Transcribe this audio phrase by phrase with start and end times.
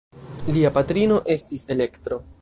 [0.55, 2.23] Lia patrino estis Elektro.